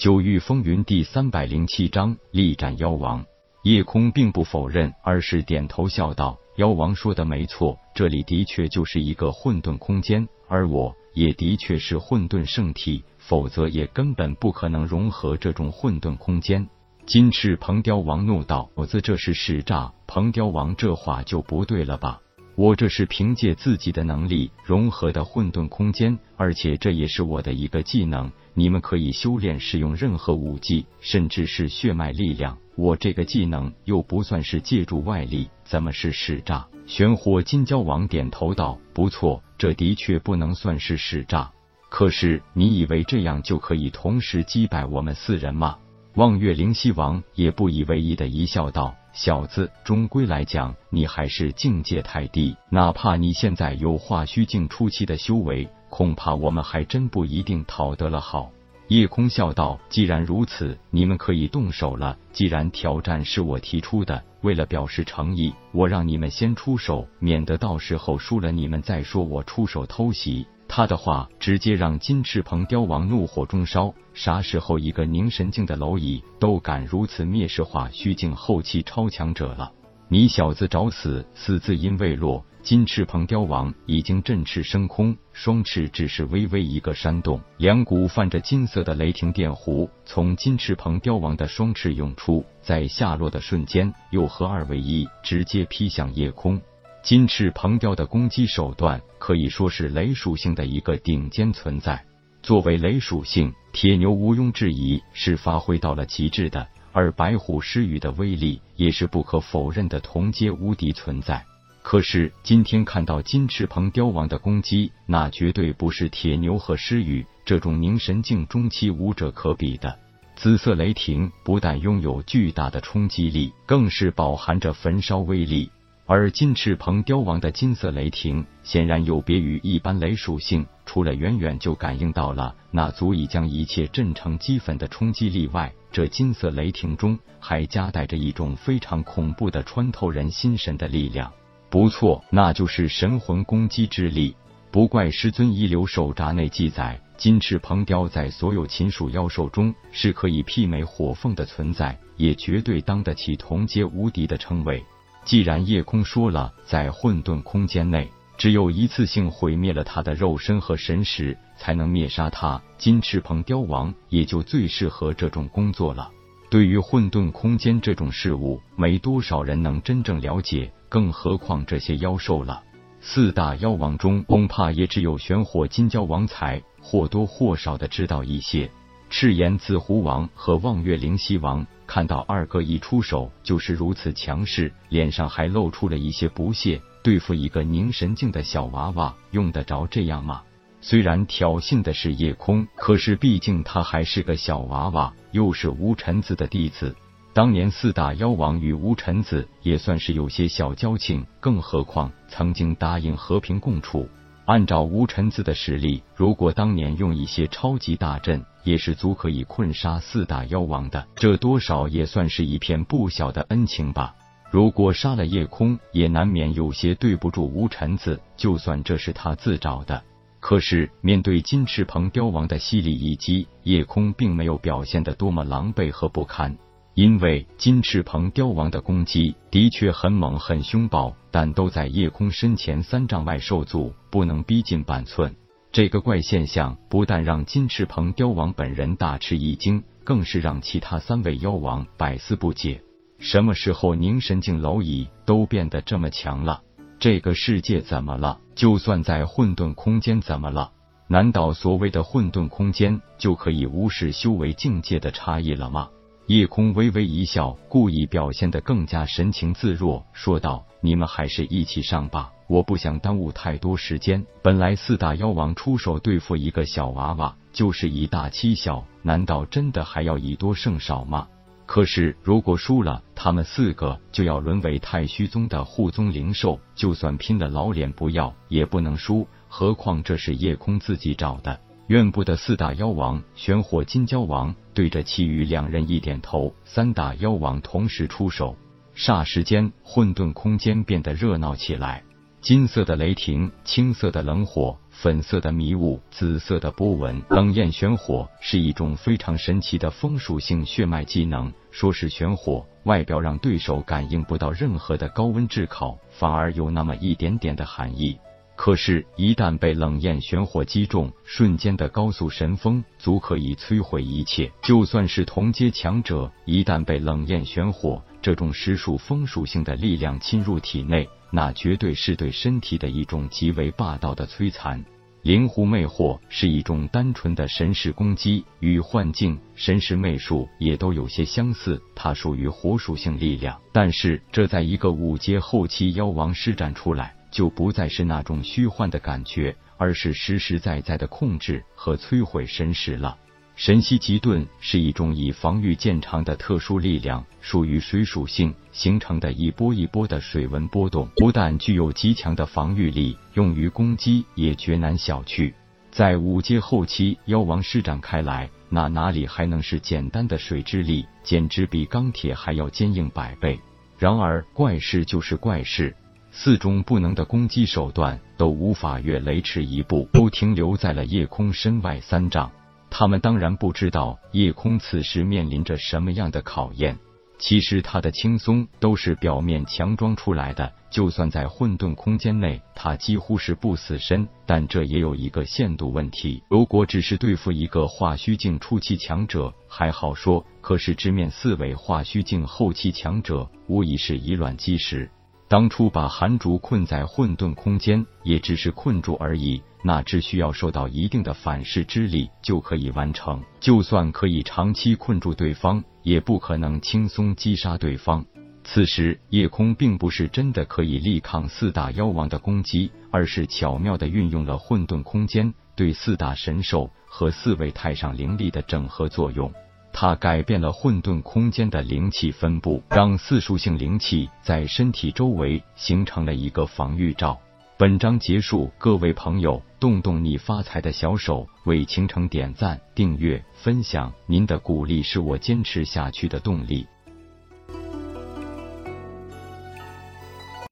[0.00, 3.22] 九域风云第三百零七章力斩妖王。
[3.64, 16.66] 夜空并不否认，而是点头笑道：“妖王说的没错，这里的确就是一个混沌空间，而我也的确是混沌圣体，否则也根本不可能融合这种混沌空间。”
[17.04, 19.92] 金翅鹏雕王怒道：“我子这是使诈！
[20.06, 22.22] 鹏雕王这话就不对了吧？”
[22.56, 28.30] 我这是凭借自己的能力融合的混沌空间，而且这也是我的一个技能。
[28.54, 32.58] 你们可以修炼使用任何武技，甚至是血脉力量。
[32.76, 36.66] 我这个技能又不算是借助外力，怎么是使诈？
[36.86, 41.50] 玄火金蛟王点头道：“不错，这的确不能算是使诈。
[41.88, 45.76] 可是你以为这样就可以同时击败我们四人吗？”
[46.14, 48.96] 望月灵犀王也不以为意的一笑道。
[49.12, 52.56] 小子，终归来讲，你还是境界太低。
[52.70, 58.50] 哪怕你现在有化虚境初期的修为，恐怕我们还真不一定讨得了好。
[58.88, 62.16] 夜空笑道：“既然如此，你们可以动手了。
[62.32, 73.92] 既然挑战是我提出的，为了表示诚意，我让你们先出手，免得到时候输了你们再说我出手偷袭。”他的话直接让金翅鹏雕王怒火中烧。
[74.14, 79.72] 啥时候一个凝神境的蝼蚁都敢如此蔑视化虚境后期超强者了？
[80.08, 81.24] 你小子找死！
[81.34, 96.60] 死字音未落，金翅鹏雕王已经振翅升空，双翅只是微微一个扇动，两股泛着金色的雷霆电弧从金翅鹏雕王的双翅涌出，在下落的瞬间又合二为一，直接劈向夜空。
[97.02, 102.04] 金翅鹏雕的攻击手段可以说是雷属性的一个顶尖存在。
[102.42, 111.44] 作为雷属性，铁牛毋庸置疑是发挥到了极致的，而白虎狮羽的威力也是不可否认的同阶无敌存在。
[111.82, 119.98] 可是今天看到金翅鹏雕王的攻击，那绝对不是铁牛和狮羽这种凝神境中期武者可比的。
[120.36, 125.70] 紫色雷霆不但拥有巨大的冲击力，更是饱含着焚烧威力。
[126.06, 141.32] 而金翅鹏雕王的金色雷霆显然有别于一般雷属性，除了远远就感应到了那足以将一切震成齑粉的冲击力外，这金色雷霆中还夹带着一种非常恐怖的穿透人心神的力量。
[141.70, 144.34] 不错，那就是神魂攻击之力。
[144.72, 154.84] 不怪师尊遗留手札内记载，金翅鹏雕在所有禽属妖兽中是可以媲美火凤的存在，也绝对当得起同阶无敌的称谓。
[155.24, 166.10] 既然夜空说了，在混沌空间内，只有一次性毁灭了他的肉身和神识，才能灭杀他，金翅鹏雕王也就最适合这种工作了。
[166.48, 172.62] 对于混沌空间这种事物，没多少人能真正了解，更何况这些妖兽了。
[173.00, 178.70] 四大妖王中，恐怕也只有玄火金蛟王才或多或少的知道一些。
[179.08, 186.80] 赤炎紫狐王和望月灵犀王看到二哥一出手就是如此强势，脸上还露出了一些不屑。
[187.02, 190.42] 对付一个凝神境的小娃娃，用得着这样吗？
[190.82, 196.94] 虽然挑衅的是夜空，可是毕竟他还是个小娃娃，又是无尘子的弟子。
[197.32, 204.08] 当年四大妖王与无尘子也算是有些小交情，更何况曾经答应和平共处。
[204.46, 211.06] 按照无尘子的实力，如果当年用一些超级大阵，也是足可以困杀四大妖王的。
[211.14, 214.12] 这多少也算是一片不小的恩情吧。
[214.50, 218.20] 如果杀了夜空，也难免有些对不住无尘子。
[218.36, 220.02] 就算这是他自找的，
[220.40, 226.58] 可是面对金翅鹏雕王的犀利一击，夜空并没有表现得多么狼狈和不堪。
[226.94, 235.34] 因为金翅鹏雕王的攻击的确很猛很凶暴，但都在夜空身前三丈外受阻，不能逼近半寸。
[235.72, 242.82] 这个怪现象不但让金翅鹏雕王本人大吃一惊，更是让其他三位妖王百思不解：
[243.18, 246.62] 什么时候凝神境蝼蚁都变得这么强了？
[246.98, 248.40] 这个世界怎么了？
[248.56, 250.72] 就算在混沌空间怎么了？
[251.06, 255.88] 难道所谓的混沌空间就可以无视修为境界的差异了吗？
[256.30, 264.24] 夜空微微一笑，故意表现得更加神情自若，说道：“你们还是一起上吧，我不想耽误太多时间。
[264.40, 271.26] 本来四大妖王出手对付一个小娃娃，就是以大欺小，难道真的还要以多胜少吗？
[271.66, 279.26] 可是如果输了，他们四个就要沦为太虚宗的护宗灵兽，就算拼了老脸不要，也不能输。
[279.48, 281.58] 何况这是夜空自己找的。”
[281.90, 288.56] 怨部的四大妖王，玄火金蛟王对着其余两人一点头，三大妖王同时出手，
[288.94, 292.04] 霎时间混沌空间变得热闹起来。
[292.40, 297.20] 金色的雷霆、青色的冷火粉色的迷雾，紫色的波纹。
[297.28, 308.16] 冷焰玄火是一种非常神奇的风属性血脉技能，说是玄火，外表让对手感应不到任何的高温炙烤，反而有那么一点点的寒意。
[308.62, 314.52] 可是，一旦被冷焰玄火击中，瞬间的高速神风足可以摧毁一切。
[314.62, 324.84] 就算是同阶强者，一旦被冷焰玄火这种实属风属性的力量侵入体内，那绝对是对身体的一种极为霸道的摧残。
[325.22, 331.80] 灵狐魅惑是一种单纯的神识攻击，与幻境、神识魅术也都有些相似。
[331.94, 337.16] 它属于火属性力量，但是这在一个五阶后期妖王施展出来。
[337.30, 343.16] 就不再是那种虚幻的感觉，而是实实在在的控制和摧毁神识了。
[343.56, 355.52] 神息极盾是一种以防御见长的特殊力量，属于水属性形成的一波一波的水纹波动，不但具有极强的防御力，用于攻击也绝难小觑。
[355.90, 361.04] 在五阶后期，妖王施展开来，那哪里还能是简单的水之力？
[361.22, 363.60] 简直比钢铁还要坚硬百倍。
[363.98, 365.94] 然而，怪事就是怪事。
[366.32, 372.50] 四种不能的攻击手段都无法越雷池一步，都停留在了夜空身外三丈。
[372.88, 376.98] 他们当然不知道夜空此时面临着什么样的考验。
[377.38, 384.28] 其实他的轻松都是表面强装出来的，就算在混沌空间内，他几乎是不死身。
[384.44, 395.10] 但这也有一个限度问题：如果只是对付一个化虚境初期强者还好说，可是直面四位化虚境后期强者，无疑是以卵击石。
[395.50, 403.42] 当初把韩竹困在混沌空间，也只是困住而已，那只需要受到一定的反噬之力就可以完成。
[403.58, 408.24] 就算可以长期困住对方，也不可能轻松击杀对方。
[408.62, 419.52] 此时，夜空并不是真的可以力抗四大妖王的攻击，而是巧妙的运用了混沌空间对四大神兽和四位太上灵力的整合作用。
[419.92, 427.38] 它改变了混沌空间的灵气分布，让四属性灵气在身体周围形成了一个防御罩。
[427.76, 436.86] 本章结束，各位朋友，动动你发财的小手，为倾城点赞、订阅、分享，您的鼓励是我坚持下去的动力。